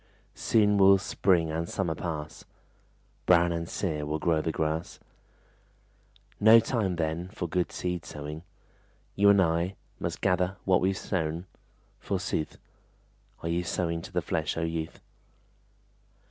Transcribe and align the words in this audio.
Soon 0.33 0.79
will 0.79 0.97
spring 0.97 1.51
and 1.51 1.69
summer 1.69 1.93
pass, 1.93 2.43
Brown 3.27 3.51
and 3.51 3.69
sere 3.69 4.03
will 4.03 4.17
grow 4.17 4.41
the 4.41 4.51
grass; 4.51 4.99
No 6.39 6.59
time 6.59 6.95
then 6.95 7.27
for 7.29 7.47
good 7.47 7.71
seed 7.71 8.03
sowing: 8.03 8.41
You 9.15 9.29
and 9.29 9.39
I 9.39 9.75
Must 9.99 10.19
gather 10.19 10.57
what 10.65 10.81
we've 10.81 10.97
sown, 10.97 11.45
forsooth. 11.99 12.57
Are 13.43 13.49
you 13.49 13.63
sowing 13.63 14.01
to 14.01 14.11
the 14.11 14.23
flesh, 14.23 14.57
O 14.57 14.61
youth? 14.63 14.99